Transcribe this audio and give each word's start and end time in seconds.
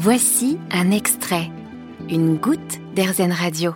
Voici 0.00 0.58
un 0.70 0.92
extrait, 0.92 1.50
une 2.08 2.36
goutte 2.36 2.78
d'Airzen 2.94 3.32
Radio. 3.32 3.74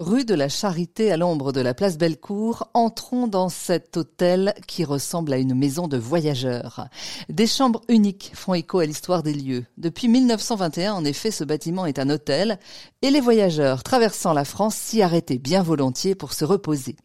Rue 0.00 0.26
de 0.26 0.34
la 0.34 0.50
Charité 0.50 1.10
à 1.10 1.16
l'ombre 1.16 1.50
de 1.50 1.62
la 1.62 1.72
place 1.72 1.96
Bellecour, 1.96 2.68
entrons 2.74 3.26
dans 3.26 3.48
cet 3.48 3.96
hôtel 3.96 4.52
qui 4.66 4.84
ressemble 4.84 5.32
à 5.32 5.38
une 5.38 5.54
maison 5.54 5.88
de 5.88 5.96
voyageurs. 5.96 6.88
Des 7.30 7.46
chambres 7.46 7.80
uniques 7.88 8.32
font 8.34 8.52
écho 8.52 8.80
à 8.80 8.84
l'histoire 8.84 9.22
des 9.22 9.32
lieux. 9.32 9.64
Depuis 9.78 10.08
1921, 10.08 10.92
en 10.92 11.06
effet, 11.06 11.30
ce 11.30 11.42
bâtiment 11.42 11.86
est 11.86 11.98
un 11.98 12.10
hôtel 12.10 12.58
et 13.00 13.10
les 13.10 13.22
voyageurs 13.22 13.82
traversant 13.82 14.34
la 14.34 14.44
France 14.44 14.74
s'y 14.74 15.00
arrêtaient 15.00 15.38
bien 15.38 15.62
volontiers 15.62 16.14
pour 16.14 16.34
se 16.34 16.44
reposer. 16.44 16.96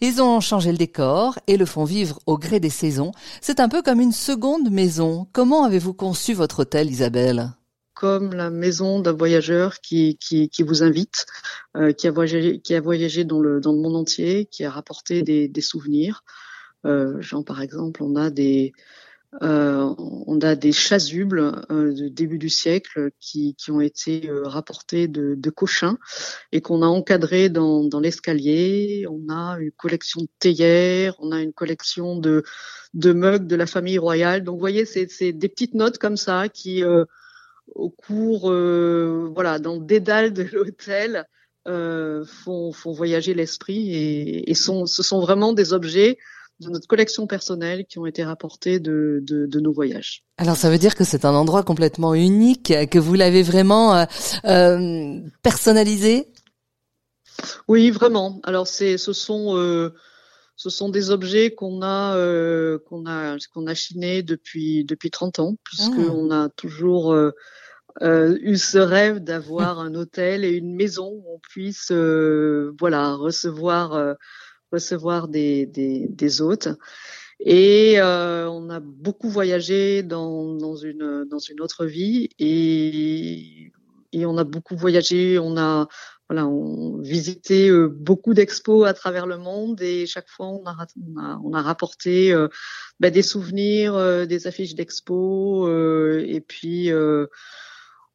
Ils 0.00 0.20
ont 0.20 0.40
changé 0.40 0.72
le 0.72 0.78
décor 0.78 1.38
et 1.46 1.56
le 1.56 1.64
font 1.64 1.84
vivre 1.84 2.18
au 2.26 2.38
gré 2.38 2.58
des 2.58 2.70
saisons. 2.70 3.12
C'est 3.40 3.60
un 3.60 3.68
peu 3.68 3.82
comme 3.82 4.00
une 4.00 4.10
seconde 4.10 4.68
maison. 4.68 5.28
Comment 5.32 5.62
avez-vous 5.62 5.94
conçu 5.94 6.34
votre 6.34 6.62
hôtel, 6.62 6.90
Isabelle? 6.90 7.52
Comme 8.00 8.32
la 8.32 8.48
maison 8.48 8.98
d'un 8.98 9.12
voyageur 9.12 9.80
qui, 9.82 10.16
qui, 10.16 10.48
qui, 10.48 10.62
vous 10.62 10.82
invite, 10.82 11.26
euh, 11.76 11.92
qui 11.92 12.08
a 12.08 12.10
voyagé, 12.10 12.58
qui 12.58 12.74
a 12.74 12.80
voyagé 12.80 13.24
dans 13.24 13.40
le, 13.40 13.60
dans 13.60 13.72
le 13.72 13.78
monde 13.78 13.94
entier, 13.94 14.46
qui 14.46 14.64
a 14.64 14.70
rapporté 14.70 15.22
des, 15.22 15.48
des 15.48 15.60
souvenirs. 15.60 16.24
Euh, 16.86 17.20
genre 17.20 17.44
par 17.44 17.60
exemple, 17.60 18.02
on 18.02 18.16
a 18.16 18.30
des 18.30 18.72
euh, 19.42 19.94
on 19.98 20.40
a 20.40 20.56
des 20.56 20.72
chasubles 20.72 21.62
euh, 21.70 21.92
du 21.92 22.10
début 22.10 22.38
du 22.38 22.48
siècle 22.48 23.10
qui, 23.20 23.54
qui 23.54 23.70
ont 23.70 23.82
été 23.82 24.30
euh, 24.30 24.42
rapportés 24.44 25.06
de, 25.06 25.34
de 25.36 25.50
Cochin 25.50 25.98
et 26.52 26.62
qu'on 26.62 26.80
a 26.82 26.86
encadrés 26.86 27.50
dans, 27.50 27.84
dans 27.84 28.00
l'escalier. 28.00 29.04
On 29.10 29.28
a 29.28 29.58
une 29.60 29.72
collection 29.72 30.22
de 30.22 30.28
théières, 30.38 31.16
on 31.18 31.32
a 31.32 31.42
une 31.42 31.52
collection 31.52 32.16
de, 32.16 32.44
de 32.94 33.12
mugs 33.12 33.46
de 33.46 33.56
la 33.56 33.66
famille 33.66 33.98
royale. 33.98 34.42
Donc 34.42 34.54
vous 34.54 34.60
voyez, 34.60 34.86
c'est 34.86 35.32
des 35.32 35.48
petites 35.50 35.74
notes 35.74 35.98
comme 35.98 36.16
ça 36.16 36.48
qui 36.48 36.82
euh, 36.82 37.04
au 37.80 37.90
cours, 37.90 38.50
euh, 38.50 39.30
voilà, 39.34 39.58
dans 39.58 39.74
le 39.74 39.84
dédale 39.84 40.32
de 40.32 40.42
l'hôtel, 40.52 41.26
euh, 41.68 42.24
font, 42.24 42.72
font 42.72 42.92
voyager 42.92 43.34
l'esprit 43.34 43.94
et, 43.94 44.50
et 44.50 44.54
sont, 44.54 44.86
ce 44.86 45.02
sont 45.02 45.20
vraiment 45.20 45.52
des 45.52 45.72
objets 45.72 46.18
de 46.60 46.68
notre 46.68 46.86
collection 46.86 47.26
personnelle 47.26 47.86
qui 47.86 47.98
ont 47.98 48.06
été 48.06 48.22
rapportés 48.22 48.80
de, 48.80 49.20
de, 49.22 49.46
de 49.46 49.60
nos 49.60 49.72
voyages. 49.72 50.24
Alors 50.36 50.56
ça 50.56 50.70
veut 50.70 50.78
dire 50.78 50.94
que 50.94 51.04
c'est 51.04 51.24
un 51.24 51.34
endroit 51.34 51.62
complètement 51.62 52.14
unique, 52.14 52.72
que 52.90 52.98
vous 52.98 53.14
l'avez 53.14 53.42
vraiment 53.42 54.06
euh, 54.44 55.20
personnalisé? 55.42 56.28
Oui, 57.66 57.90
vraiment. 57.90 58.40
Alors 58.44 58.66
c'est, 58.66 58.98
ce 58.98 59.14
sont 59.14 59.56
ce 60.60 60.68
sont 60.68 60.90
des 60.90 61.10
objets 61.10 61.54
qu'on 61.54 61.80
a 61.80 62.14
euh, 62.16 62.78
qu'on 62.86 63.06
a 63.06 63.38
qu'on 63.54 63.66
a 63.66 63.74
chinés 63.74 64.22
depuis 64.22 64.84
depuis 64.84 65.10
30 65.10 65.38
ans 65.38 65.54
puisque 65.64 65.96
ah. 65.96 66.12
on 66.14 66.30
a 66.30 66.50
toujours 66.50 67.14
euh, 67.14 67.30
euh, 68.02 68.36
eu 68.40 68.56
ce 68.56 68.78
rêve 68.78 69.18
d'avoir 69.18 69.78
un 69.78 69.94
hôtel 69.94 70.44
et 70.44 70.50
une 70.50 70.74
maison 70.74 71.08
où 71.12 71.34
on 71.34 71.38
puisse 71.38 71.90
euh, 71.92 72.74
voilà 72.78 73.14
recevoir 73.14 73.94
euh, 73.94 74.14
recevoir 74.72 75.28
des, 75.28 75.66
des, 75.66 76.06
des 76.08 76.40
hôtes. 76.40 76.68
Et 77.40 77.96
on 78.02 78.68
a 78.68 78.80
beaucoup 78.80 79.30
voyagé 79.30 80.02
dans, 80.02 80.54
dans 80.56 80.76
une 80.76 81.24
dans 81.24 81.38
une 81.38 81.60
autre 81.62 81.86
vie 81.86 82.28
et 82.38 83.72
et 84.12 84.26
on 84.26 84.36
a 84.36 84.44
beaucoup 84.44 84.76
voyagé. 84.76 85.38
On 85.38 85.56
a 85.56 85.88
voilà, 86.30 86.46
on 86.46 86.98
visitait 86.98 87.68
euh, 87.68 87.88
beaucoup 87.88 88.34
d'expos 88.34 88.86
à 88.86 88.94
travers 88.94 89.26
le 89.26 89.36
monde 89.36 89.82
et 89.82 90.06
chaque 90.06 90.28
fois 90.28 90.46
on 90.46 90.64
a, 90.64 90.76
on 90.96 91.20
a, 91.20 91.40
on 91.42 91.52
a 91.54 91.60
rapporté 91.60 92.32
euh, 92.32 92.46
bah, 93.00 93.10
des 93.10 93.22
souvenirs, 93.22 93.96
euh, 93.96 94.26
des 94.26 94.46
affiches 94.46 94.76
d'expos 94.76 95.68
et 96.24 96.40
puis 96.40 96.90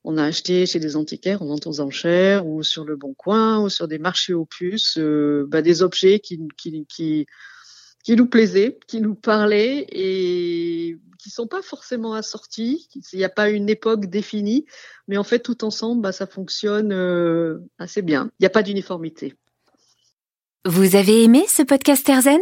on 0.06 0.18
a 0.18 0.24
acheté 0.24 0.66
chez 0.66 0.80
des 0.80 0.96
antiquaires 0.96 1.42
en 1.42 1.48
vente 1.48 1.68
aux 1.68 1.80
enchères 1.80 2.46
ou 2.46 2.64
sur 2.64 2.86
le 2.86 2.96
Bon 2.96 3.14
Coin 3.14 3.62
ou 3.62 3.70
sur 3.70 3.88
des 3.88 3.98
marchés 3.98 4.34
aux 4.34 4.46
puces 4.46 5.00
bah, 5.00 5.62
des 5.62 5.82
objets 5.82 6.20
qui 6.20 6.38
nous 6.38 8.28
plaisaient, 8.28 8.78
qui 8.88 9.02
nous 9.02 9.16
parlaient 9.16 9.86
et 9.90 10.98
qui 11.26 11.32
sont 11.32 11.48
pas 11.48 11.64
forcément 11.64 12.14
assortis. 12.14 12.88
Il 12.94 13.18
n'y 13.18 13.26
a 13.26 13.30
pas 13.30 13.50
une 13.50 13.68
époque 13.68 14.06
définie, 14.06 14.66
mais 15.08 15.18
en 15.18 15.24
fait 15.24 15.40
tout 15.40 15.66
ensemble, 15.66 16.04
bah, 16.04 16.12
ça 16.12 16.28
fonctionne 16.28 16.92
euh, 16.92 17.58
assez 17.80 18.04
bien. 18.04 18.30
Il 18.34 18.44
n'y 18.44 18.46
a 18.46 18.52
pas 18.52 18.62
d'uniformité. 18.62 19.34
Vous 20.66 20.96
avez 20.96 21.24
aimé 21.24 21.46
ce 21.48 21.64
podcast 21.64 22.08
Erzen 22.08 22.42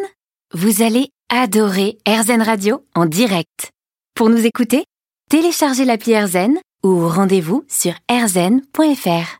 Vous 0.53 0.83
allez 0.83 1.11
adorer 1.29 1.97
Erzen 2.05 2.41
Radio 2.41 2.85
en 2.93 3.05
direct. 3.05 3.71
Pour 4.15 4.29
nous 4.29 4.45
écouter, 4.45 4.83
téléchargez 5.29 5.85
l'appli 5.85 6.11
Erzen 6.11 6.59
ou 6.83 7.07
rendez-vous 7.07 7.63
sur 7.67 7.93
erzen.fr. 8.09 9.39